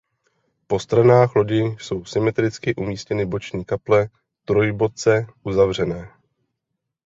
Po 0.67 0.79
stranách 0.79 1.35
lodi 1.35 1.77
jsou 1.79 2.05
symetricky 2.05 2.75
umístěny 2.75 3.25
boční 3.25 3.65
kaple 3.65 4.09
trojboce 4.45 5.27
uzavřené. 5.43 6.11